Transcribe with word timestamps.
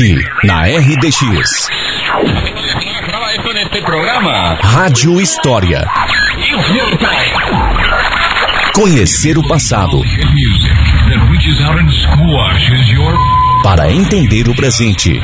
Aqui, 0.00 0.16
na 0.44 0.62
RDX. 0.62 1.68
Rádio 4.62 5.20
História. 5.20 5.86
Conhecer 8.74 9.36
o 9.36 9.46
passado. 9.46 10.00
Para 13.62 13.92
entender 13.92 14.48
o 14.48 14.54
presente. 14.56 15.20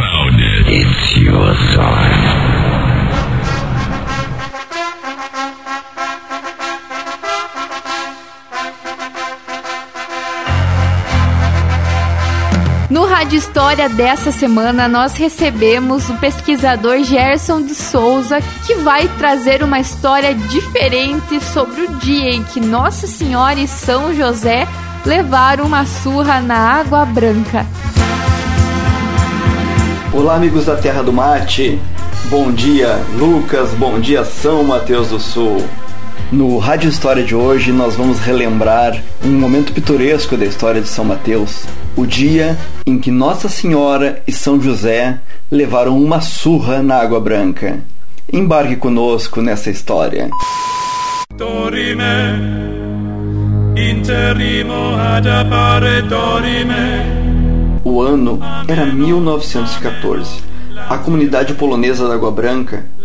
Rádio 13.17 13.39
História 13.39 13.89
dessa 13.89 14.31
semana, 14.31 14.87
nós 14.87 15.17
recebemos 15.17 16.07
o 16.11 16.19
pesquisador 16.19 17.03
Gerson 17.03 17.63
de 17.63 17.75
Souza, 17.75 18.43
que 18.67 18.75
vai 18.75 19.09
trazer 19.17 19.63
uma 19.63 19.81
história 19.81 20.35
diferente 20.35 21.43
sobre 21.43 21.85
o 21.85 21.95
dia 21.95 22.29
em 22.29 22.45
que 22.45 22.61
Nossa 22.61 23.07
Senhora 23.07 23.59
e 23.59 23.67
São 23.67 24.15
José 24.15 24.69
levaram 25.07 25.65
uma 25.65 25.87
surra 25.87 26.43
na 26.43 26.59
Água 26.59 27.07
Branca. 27.07 27.65
Olá, 30.13 30.35
amigos 30.35 30.67
da 30.67 30.77
Terra 30.77 31.03
do 31.03 31.11
Mate. 31.11 31.81
Bom 32.27 32.53
dia, 32.53 33.03
Lucas. 33.19 33.71
Bom 33.71 33.99
dia, 33.99 34.27
São 34.27 34.63
Mateus 34.63 35.09
do 35.09 35.19
Sul. 35.19 35.67
No 36.33 36.59
Rádio 36.59 36.91
História 36.91 37.23
de 37.23 37.37
hoje, 37.37 37.71
nós 37.71 37.95
vamos 37.95 38.19
relembrar 38.19 39.01
um 39.25 39.31
momento 39.31 39.73
pitoresco 39.73 40.37
da 40.37 40.45
história 40.45 40.81
de 40.81 40.89
São 40.89 41.05
Mateus, 41.05 41.65
o 41.95 42.05
dia 42.05 42.59
em 42.85 42.99
que 42.99 43.13
Nossa 43.13 43.49
Senhora 43.49 44.21
e 44.27 44.33
São 44.33 44.61
José 44.61 45.21
levaram 45.49 45.97
uma 46.03 46.21
surra 46.21 46.83
na 46.83 46.97
Água 46.97 47.21
Branca. 47.21 47.79
Embarque 48.33 48.75
conosco 48.75 49.41
nessa 49.41 49.71
história. 49.71 50.29
O 57.85 58.03
ano 58.03 58.41
era 58.67 58.85
1914. 58.85 60.43
A 60.89 60.99
comunidade 60.99 61.55
polonesa 61.55 62.09
da 62.09 62.15
Água 62.15 62.33
Branca 62.33 62.96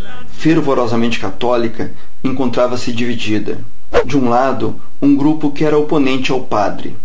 fervorosamente 0.42 1.20
católica, 1.20 1.92
encontrava-se 2.24 2.92
dividida. 2.92 3.60
De 4.04 4.18
um 4.18 4.28
lado, 4.28 4.82
um 5.00 5.16
grupo 5.16 5.52
que 5.52 5.64
era 5.64 5.78
oponente 5.78 6.32
ao 6.32 6.40
padre. 6.40 6.98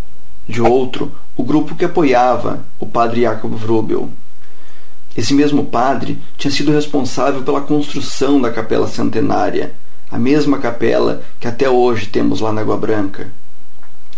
De 0.48 0.62
outro, 0.62 1.12
o 1.37 1.43
grupo 1.43 1.75
que 1.75 1.84
apoiava 1.84 2.65
o 2.81 2.87
padre 2.87 3.20
Jacob 3.20 3.53
Wrubel. 3.53 4.09
Esse 5.15 5.34
mesmo 5.34 5.67
padre 5.67 6.19
tinha 6.39 6.51
sido 6.51 6.73
responsável 6.73 7.43
pela 7.43 7.61
construção 7.61 8.41
da 8.41 8.51
capela 8.51 8.89
centenária, 8.89 9.75
a 10.11 10.19
mesma 10.19 10.56
capela 10.56 11.23
que 11.39 11.47
até 11.47 11.69
hoje 11.69 12.06
temos 12.06 12.41
lá 12.41 12.55
na 12.55 12.62
Água 12.62 12.78
Branca. 12.78 13.28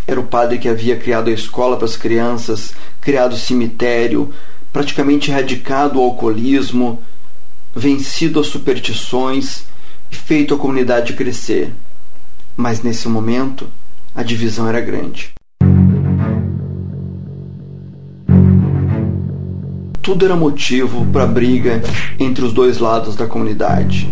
Era 0.06 0.20
o 0.20 0.27
padre 0.27 0.58
que 0.58 0.69
havia 0.69 0.97
criado 0.97 1.28
a 1.28 1.32
escola 1.32 1.77
para 1.77 1.86
as 1.86 1.97
crianças, 1.97 2.72
criado 3.00 3.32
o 3.32 3.38
cemitério, 3.38 4.32
praticamente 4.72 5.28
erradicado 5.28 5.98
o 5.98 6.05
alcoolismo, 6.05 7.03
vencido 7.74 8.41
as 8.41 8.47
superstições 8.47 9.64
e 10.11 10.16
feito 10.16 10.55
a 10.55 10.58
comunidade 10.58 11.12
crescer. 11.12 11.72
Mas 12.56 12.83
nesse 12.83 13.08
momento, 13.08 13.69
a 14.14 14.22
divisão 14.22 14.69
era 14.69 14.80
grande. 14.80 15.33
Tudo 20.02 20.25
era 20.25 20.34
motivo 20.34 21.05
para 21.12 21.27
briga 21.27 21.82
entre 22.19 22.44
os 22.44 22.53
dois 22.53 22.78
lados 22.78 23.15
da 23.15 23.26
comunidade. 23.26 24.09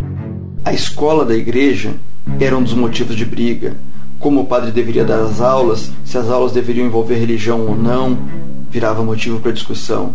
A 0.64 0.72
escola 0.72 1.25
da 1.25 1.34
igreja 1.34 1.94
era 2.38 2.56
um 2.56 2.62
dos 2.62 2.75
motivos 2.75 3.16
de 3.16 3.25
briga, 3.25 3.76
como 4.19 4.41
o 4.41 4.47
padre 4.47 4.70
deveria 4.70 5.04
dar 5.04 5.20
as 5.20 5.41
aulas, 5.41 5.91
se 6.04 6.19
as 6.19 6.28
aulas 6.28 6.52
deveriam 6.52 6.86
envolver 6.86 7.14
religião 7.14 7.60
ou 7.60 7.76
não, 7.76 8.19
virava 8.70 9.02
motivo 9.02 9.41
para 9.41 9.52
discussão. 9.52 10.14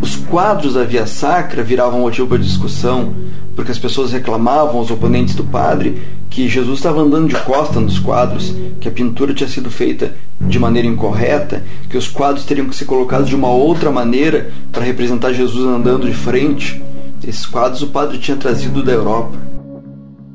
Os 0.00 0.16
quadros 0.16 0.74
da 0.74 0.84
Via 0.84 1.06
Sacra 1.06 1.62
viravam 1.62 2.00
motivo 2.00 2.28
para 2.28 2.38
discussão, 2.38 3.12
porque 3.54 3.70
as 3.70 3.78
pessoas 3.78 4.12
reclamavam 4.12 4.78
aos 4.78 4.90
oponentes 4.90 5.34
do 5.34 5.44
padre 5.44 6.00
que 6.30 6.48
Jesus 6.48 6.78
estava 6.78 7.00
andando 7.02 7.28
de 7.28 7.36
costa 7.40 7.80
nos 7.80 7.98
quadros, 7.98 8.54
que 8.80 8.88
a 8.88 8.92
pintura 8.92 9.34
tinha 9.34 9.48
sido 9.48 9.70
feita 9.70 10.14
de 10.40 10.58
maneira 10.58 10.88
incorreta, 10.88 11.62
que 11.88 11.98
os 11.98 12.08
quadros 12.08 12.44
teriam 12.44 12.68
que 12.68 12.76
ser 12.76 12.84
colocados 12.84 13.28
de 13.28 13.34
uma 13.34 13.48
outra 13.48 13.90
maneira 13.90 14.50
para 14.72 14.84
representar 14.84 15.32
Jesus 15.32 15.66
andando 15.66 16.06
de 16.06 16.14
frente. 16.14 16.80
Esses 17.26 17.44
quadros 17.44 17.82
o 17.82 17.88
padre 17.88 18.18
tinha 18.18 18.36
trazido 18.36 18.82
da 18.82 18.92
Europa 18.92 19.36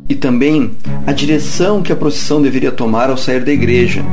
e 0.08 0.14
também 0.14 0.72
a 1.08 1.12
direção 1.12 1.82
que 1.82 1.92
a 1.92 1.96
procissão 1.96 2.42
deveria 2.42 2.72
tomar 2.72 3.10
ao 3.10 3.18
sair 3.18 3.44
da 3.44 3.52
igreja. 3.52 4.04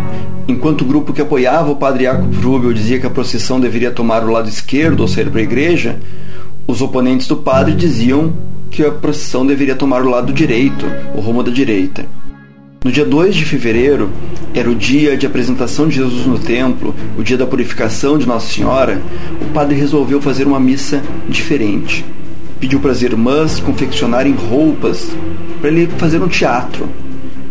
Enquanto 0.48 0.82
o 0.82 0.84
grupo 0.84 1.12
que 1.12 1.20
apoiava 1.20 1.70
o 1.70 1.76
padre 1.76 2.04
Jacob 2.04 2.34
Rubel 2.42 2.72
dizia 2.72 2.98
que 2.98 3.06
a 3.06 3.10
procissão 3.10 3.60
deveria 3.60 3.91
tomar 3.91 4.25
o 4.25 4.30
lado 4.30 4.48
esquerdo 4.48 5.03
ao 5.03 5.08
sair 5.08 5.30
para 5.30 5.41
a 5.41 5.44
igreja, 5.44 5.98
os 6.66 6.82
oponentes 6.82 7.26
do 7.26 7.36
padre 7.36 7.75
diziam 7.75 8.32
que 8.70 8.84
a 8.84 8.91
procissão 8.91 9.47
deveria 9.47 9.75
tomar 9.75 10.02
o 10.02 10.08
lado 10.08 10.32
direito, 10.32 10.86
o 11.14 11.20
rumo 11.20 11.42
da 11.42 11.50
direita. 11.50 12.06
No 12.84 12.91
dia 12.91 13.04
2 13.04 13.34
de 13.36 13.44
fevereiro, 13.44 14.10
era 14.54 14.69
o 14.69 14.75
dia 14.75 15.16
de 15.16 15.26
apresentação 15.26 15.86
de 15.86 15.97
Jesus 15.97 16.26
no 16.26 16.38
templo, 16.38 16.94
o 17.16 17.22
dia 17.22 17.36
da 17.36 17.47
purificação 17.47 18.19
de 18.19 18.26
Nossa 18.26 18.52
Senhora, 18.52 19.00
o 19.41 19.52
padre 19.52 19.76
resolveu 19.76 20.20
fazer 20.20 20.47
uma 20.47 20.58
missa 20.58 21.00
diferente 21.28 22.04
pediu 22.62 22.78
para 22.78 22.92
as 22.92 23.02
irmãs 23.02 23.58
confeccionarem 23.58 24.34
roupas 24.34 25.10
para 25.60 25.69
ele 25.69 25.88
fazer 25.98 26.22
um 26.22 26.28
teatro. 26.28 26.88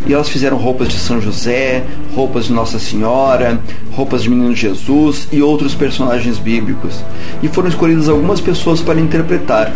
E 0.05 0.13
elas 0.13 0.29
fizeram 0.29 0.57
roupas 0.57 0.87
de 0.87 0.97
São 0.97 1.21
José, 1.21 1.83
roupas 2.15 2.45
de 2.45 2.53
Nossa 2.53 2.79
Senhora, 2.79 3.61
roupas 3.91 4.23
de 4.23 4.29
Menino 4.29 4.55
Jesus 4.55 5.27
e 5.31 5.41
outros 5.41 5.75
personagens 5.75 6.37
bíblicos. 6.37 7.03
E 7.41 7.47
foram 7.47 7.69
escolhidas 7.69 8.09
algumas 8.09 8.41
pessoas 8.41 8.81
para 8.81 8.99
interpretar. 8.99 9.71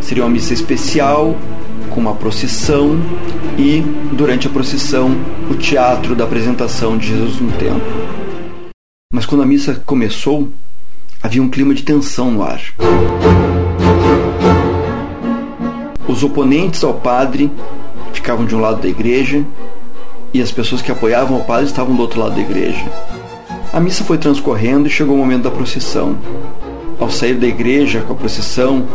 Seria 0.00 0.22
uma 0.22 0.30
missa 0.30 0.54
especial, 0.54 1.36
com 1.90 2.00
uma 2.00 2.14
procissão 2.14 3.00
e, 3.58 3.82
durante 4.12 4.46
a 4.46 4.50
procissão, 4.50 5.16
o 5.50 5.54
teatro 5.54 6.14
da 6.14 6.24
apresentação 6.24 6.96
de 6.96 7.08
Jesus 7.08 7.40
no 7.40 7.50
templo. 7.52 7.82
Mas 9.12 9.26
quando 9.26 9.42
a 9.42 9.46
missa 9.46 9.82
começou, 9.84 10.48
havia 11.22 11.42
um 11.42 11.48
clima 11.48 11.74
de 11.74 11.82
tensão 11.82 12.30
no 12.30 12.42
ar. 12.42 12.60
Os 16.06 16.22
oponentes 16.22 16.84
ao 16.84 16.94
padre 16.94 17.50
ficavam 18.16 18.44
de 18.44 18.54
um 18.54 18.60
lado 18.60 18.82
da 18.82 18.88
igreja 18.88 19.44
e 20.34 20.42
as 20.42 20.50
pessoas 20.50 20.82
que 20.82 20.90
apoiavam 20.90 21.38
o 21.38 21.44
padre 21.44 21.66
estavam 21.66 21.94
do 21.94 22.02
outro 22.02 22.20
lado 22.20 22.34
da 22.34 22.40
igreja. 22.40 22.84
A 23.72 23.80
missa 23.80 24.04
foi 24.04 24.18
transcorrendo 24.18 24.86
e 24.86 24.90
chegou 24.90 25.14
o 25.14 25.18
momento 25.18 25.44
da 25.44 25.50
procissão. 25.50 26.16
Ao 26.98 27.10
sair 27.10 27.34
da 27.34 27.46
igreja 27.46 28.00
com 28.00 28.14
a 28.14 28.16
procissão, 28.16 28.86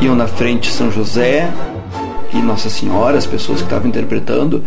iam 0.00 0.14
na 0.14 0.26
frente 0.26 0.70
São 0.70 0.90
José 0.90 1.50
e 2.32 2.38
Nossa 2.38 2.70
Senhora, 2.70 3.18
as 3.18 3.26
pessoas 3.26 3.58
que 3.58 3.64
estavam 3.64 3.88
interpretando 3.88 4.64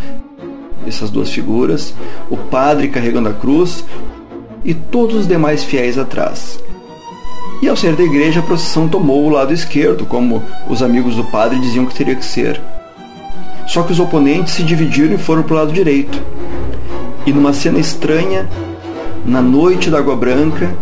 essas 0.86 1.10
duas 1.10 1.30
figuras, 1.30 1.94
o 2.30 2.36
padre 2.36 2.90
carregando 2.90 3.30
a 3.30 3.34
cruz 3.34 3.86
e 4.64 4.74
todos 4.74 5.16
os 5.16 5.28
demais 5.28 5.64
fiéis 5.64 5.98
atrás. 5.98 6.60
E 7.62 7.70
ao 7.70 7.78
sair 7.78 7.96
da 7.96 8.04
igreja, 8.04 8.42
a 8.42 8.44
procissão 8.44 8.90
tomou 8.90 9.24
o 9.24 9.30
lado 9.30 9.54
esquerdo, 9.54 10.06
como 10.06 10.44
os 10.70 10.84
amigos 10.84 11.16
do 11.16 11.24
padre 11.24 11.60
diziam 11.60 11.86
que 11.86 11.96
teria 11.96 12.16
que 12.16 12.26
ser. 12.26 12.60
Só 13.68 13.84
que 13.84 13.92
os 13.92 14.00
oponentes 14.00 14.54
se 14.54 14.64
dividiram 14.64 15.16
e 15.16 15.18
foram 15.18 15.44
para 15.44 15.54
o 15.54 15.58
lado 15.58 15.72
direito. 15.72 16.22
E 17.26 17.32
numa 17.32 17.54
cena 17.54 17.80
estranha, 17.80 18.50
na 19.26 19.42
noite 19.42 19.90
da 19.90 20.00
Água 20.00 20.16
Branca, 20.16 20.76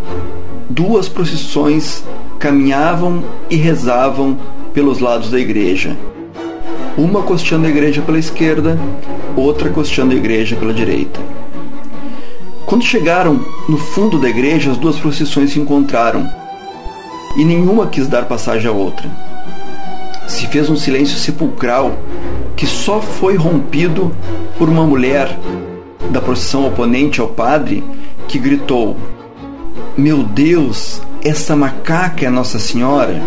duas 0.70 1.08
procissões 1.08 2.04
caminhavam 2.40 3.24
e 3.50 3.56
rezavam 3.56 4.38
pelos 4.74 5.00
lados 5.00 5.30
da 5.30 5.40
igreja. 5.40 5.96
Uma 6.98 7.22
costeando 7.22 7.68
a 7.68 7.70
igreja 7.70 8.02
pela 8.02 8.18
esquerda, 8.18 8.78
outra 9.36 9.70
costeando 9.70 10.14
a 10.14 10.18
igreja 10.18 10.56
pela 10.56 10.74
direita. 10.74 11.20
Quando 12.66 12.84
chegaram 12.84 13.46
no 13.68 13.78
fundo 13.78 14.18
da 14.18 14.30
igreja, 14.30 14.72
as 14.72 14.78
duas 14.78 14.98
procissões 14.98 15.52
se 15.52 15.60
encontraram 15.60 16.28
e 17.36 17.46
nenhuma 17.46 17.88
quis 17.88 18.08
dar 18.08 18.26
passagem 18.26 18.70
à 18.70 18.74
outra. 18.74 19.10
Se 20.28 20.48
fez 20.48 20.70
um 20.70 20.76
silêncio 20.76 21.18
sepulcral 21.18 21.98
que 22.62 22.68
só 22.68 23.02
foi 23.02 23.36
rompido 23.36 24.16
por 24.56 24.70
uma 24.70 24.86
mulher 24.86 25.36
da 26.12 26.22
procissão 26.22 26.68
oponente 26.68 27.20
ao 27.20 27.28
padre 27.28 27.84
que 28.28 28.38
gritou: 28.38 28.96
Meu 29.98 30.22
Deus, 30.22 31.02
essa 31.24 31.56
macaca 31.56 32.24
é 32.24 32.30
Nossa 32.30 32.60
Senhora? 32.60 33.20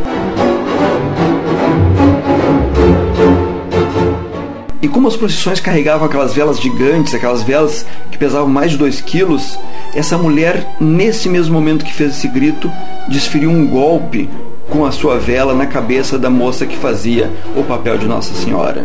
E 4.81 4.87
como 4.87 5.09
as 5.09 5.17
procissões 5.17 5.59
carregavam 5.59 6.07
aquelas 6.07 6.33
velas 6.33 6.61
gigantes, 6.61 7.13
aquelas 7.13 7.43
velas 7.43 7.85
que 8.13 8.19
pesavam 8.19 8.49
mais 8.49 8.71
de 8.71 8.77
2 8.79 9.01
quilos, 9.01 9.59
essa 9.97 10.17
mulher, 10.17 10.65
nesse 10.81 11.29
mesmo 11.29 11.55
momento 11.55 11.85
que 11.85 11.93
fez 11.93 12.13
esse 12.13 12.29
grito, 12.29 12.71
desferiu 13.09 13.51
um 13.51 13.67
golpe 13.67 14.31
com 14.75 14.85
a 14.85 14.91
sua 14.91 15.21
vela 15.21 15.55
na 15.55 15.67
cabeça 15.67 16.19
da 16.19 16.29
moça 16.29 16.67
que 16.67 16.77
fazia 16.77 17.31
o 17.57 17.63
papel 17.63 17.97
de 17.97 18.09
Nossa 18.09 18.35
Senhora. 18.35 18.85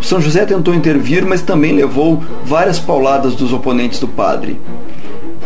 São 0.00 0.20
José 0.20 0.46
tentou 0.46 0.72
intervir, 0.72 1.26
mas 1.26 1.42
também 1.42 1.72
levou 1.72 2.22
várias 2.44 2.78
pauladas 2.78 3.34
dos 3.34 3.52
oponentes 3.52 3.98
do 3.98 4.06
padre. 4.06 4.60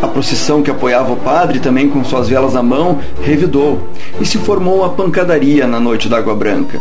A 0.03 0.07
procissão 0.07 0.63
que 0.63 0.71
apoiava 0.71 1.11
o 1.11 1.17
padre, 1.17 1.59
também 1.59 1.89
com 1.89 2.05
suas 2.05 2.29
velas 2.29 2.53
na 2.53 2.63
mão, 2.63 2.99
revidou 3.23 3.89
e 4.21 4.27
se 4.27 4.37
formou 4.37 4.81
uma 4.81 4.91
pancadaria 4.91 5.67
na 5.67 5.81
noite 5.81 6.07
da 6.07 6.19
Água 6.19 6.35
Branca. 6.35 6.79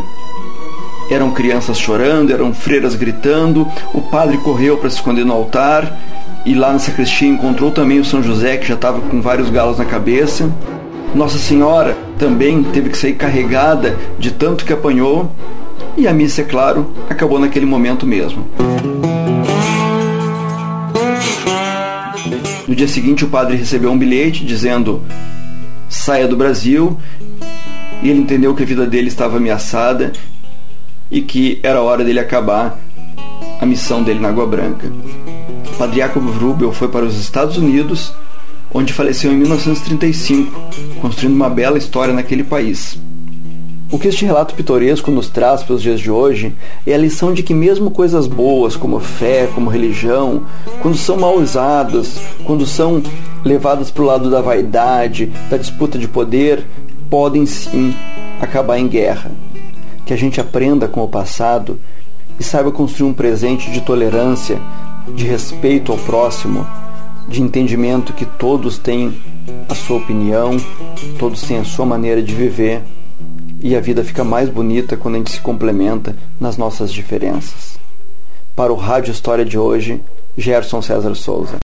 Eram 1.10 1.32
crianças 1.32 1.80
chorando, 1.80 2.34
eram 2.34 2.54
freiras 2.54 2.94
gritando, 2.94 3.66
o 3.94 4.02
padre 4.02 4.38
correu 4.40 4.78
para 4.78 4.90
se 4.90 4.98
esconder 4.98 5.24
no 5.24 5.32
altar 5.32 5.98
e 6.46 6.54
lá 6.54 6.74
na 6.74 6.80
sacristia 6.80 7.30
encontrou 7.30 7.72
também 7.72 8.02
o 8.02 8.06
São 8.06 8.22
José, 8.22 8.58
que 8.58 8.68
já 8.68 8.74
estava 8.74 9.00
com 9.00 9.22
vários 9.22 9.50
galos 9.50 9.78
na 9.78 9.86
cabeça. 9.86 10.52
Nossa 11.14 11.38
Senhora 11.38 11.98
também 12.18 12.64
teve 12.64 12.90
que 12.90 12.98
sair 12.98 13.14
carregada 13.14 13.98
de 14.18 14.32
tanto 14.32 14.64
que 14.66 14.72
apanhou, 14.72 15.30
e 15.98 16.08
a 16.08 16.14
missa, 16.14 16.42
é 16.42 16.46
claro, 16.46 16.92
acabou 17.10 17.38
naquele 17.38 17.66
momento 17.66 18.08
mesmo. 18.08 18.48
No 22.68 22.74
dia 22.74 22.88
seguinte, 22.88 23.26
o 23.26 23.28
padre 23.28 23.58
recebeu 23.58 23.92
um 23.92 23.98
bilhete 23.98 24.46
dizendo: 24.46 25.02
saia 25.90 26.28
do 26.28 26.38
Brasil, 26.38 26.98
e 28.02 28.10
ele 28.10 28.22
entendeu 28.22 28.56
que 28.56 28.64
a 28.64 28.66
vida 28.66 28.88
dele 28.88 29.10
estava 29.10 29.38
ameaçada 29.38 30.14
e 31.12 31.22
que 31.22 31.60
era 31.62 31.82
hora 31.82 32.06
dele 32.06 32.20
acabar 32.20 32.80
a 33.60 33.66
missão 33.66 34.02
dele 34.02 34.20
na 34.20 34.30
Água 34.30 34.48
Branca. 34.48 34.88
O 35.74 35.78
padre 35.78 35.98
Jacob 35.98 36.24
Wrubel 36.26 36.72
foi 36.72 36.88
para 36.88 37.06
os 37.06 37.20
Estados 37.20 37.58
Unidos, 37.58 38.14
onde 38.74 38.94
faleceu 38.94 39.32
em 39.32 39.38
1935, 39.38 40.60
construindo 41.02 41.36
uma 41.36 41.50
bela 41.50 41.78
história 41.78 42.14
naquele 42.14 42.44
país. 42.44 42.98
O 43.92 44.00
que 44.00 44.08
este 44.08 44.24
relato 44.24 44.56
pitoresco 44.56 45.12
nos 45.12 45.28
traz 45.28 45.64
para 45.64 45.76
os 45.76 45.82
dias 45.82 46.00
de 46.00 46.10
hoje 46.10 46.56
é 46.88 46.94
a 46.94 46.98
lição 46.98 47.34
de 47.34 47.44
que 47.44 47.54
mesmo 47.54 47.92
coisas 47.92 48.26
boas 48.26 48.78
como 48.78 49.02
fé, 49.02 49.50
como 49.54 49.70
religião, 49.70 50.46
quando 50.82 50.96
são 50.96 51.18
mal 51.18 51.38
usadas, 51.38 52.18
quando 52.46 52.66
são 52.66 53.04
levadas 53.44 53.92
para 53.92 54.04
o 54.04 54.06
lado 54.06 54.30
da 54.30 54.40
vaidade, 54.40 55.30
da 55.50 55.58
disputa 55.58 55.98
de 56.00 56.08
poder, 56.08 56.66
podem 57.10 57.46
sim 57.46 57.94
acabar 58.40 58.80
em 58.80 58.88
guerra. 58.88 59.30
Que 60.06 60.14
a 60.14 60.18
gente 60.18 60.40
aprenda 60.40 60.88
com 60.88 61.04
o 61.04 61.08
passado 61.10 61.78
e 62.40 62.44
saiba 62.46 62.72
construir 62.72 63.10
um 63.10 63.14
presente 63.14 63.70
de 63.72 63.82
tolerância, 63.82 64.58
de 65.14 65.26
respeito 65.26 65.92
ao 65.92 65.98
próximo, 65.98 66.66
de 67.32 67.42
entendimento 67.42 68.14
que 68.14 68.26
todos 68.26 68.78
têm 68.78 69.20
a 69.68 69.74
sua 69.74 69.98
opinião, 69.98 70.58
todos 71.18 71.42
têm 71.42 71.58
a 71.58 71.64
sua 71.64 71.86
maneira 71.86 72.22
de 72.22 72.36
viver 72.36 72.82
e 73.62 73.76
a 73.76 73.80
vida 73.80 74.04
fica 74.04 74.24
mais 74.24 74.50
bonita 74.50 74.98
quando 74.98 75.16
a 75.16 75.18
gente 75.20 75.32
se 75.32 75.40
complementa 75.40 76.16
nas 76.40 76.58
nossas 76.58 76.92
diferenças. 76.92 77.80
Para 78.56 78.74
o 78.74 78.76
Rádio 78.76 79.12
História 79.12 79.46
de 79.46 79.58
hoje, 79.58 80.02
Gerson 80.38 80.82
César 80.82 81.16
Souza. 81.16 81.60